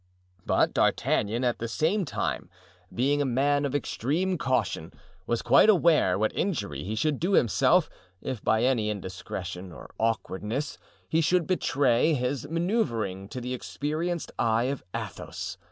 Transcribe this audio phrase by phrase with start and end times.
[0.47, 2.49] But D'Artagnan at the same time,
[2.91, 4.91] being a man of extreme caution,
[5.27, 7.87] was quite aware what injury he should do himself,
[8.19, 14.63] if by any indiscretion or awkwardness he should betray has manoeuvering to the experienced eye
[14.73, 15.57] of Athos.